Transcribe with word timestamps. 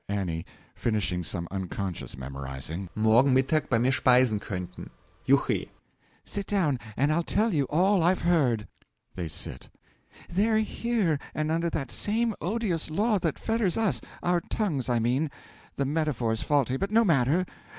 A. 0.09 0.43
(Finishing 0.73 1.21
some 1.21 1.47
unconscious 1.51 2.17
memorising.) 2.17 2.89
morgen 2.95 3.35
Mittag 3.35 3.69
bei 3.69 3.77
mir 3.77 3.91
speisen 3.91 4.39
konnten. 4.39 4.89
Juckhe! 5.27 5.69
Sit 6.23 6.47
down 6.47 6.79
and 6.97 7.13
I'll 7.13 7.21
tell 7.21 7.53
you 7.53 7.65
all 7.65 8.01
I've 8.01 8.23
heard. 8.23 8.67
(They 9.13 9.27
sit.) 9.27 9.69
They're 10.27 10.57
here, 10.57 11.19
and 11.35 11.51
under 11.51 11.69
that 11.69 11.91
same 11.91 12.33
odious 12.41 12.89
law 12.89 13.19
that 13.19 13.37
fetters 13.37 13.77
us 13.77 14.01
our 14.23 14.41
tongues, 14.41 14.89
I 14.89 14.97
mean; 14.97 15.29
the 15.75 15.85
metaphor's 15.85 16.41
faulty, 16.41 16.77
but 16.77 16.89
no 16.89 17.03
matter. 17.05 17.45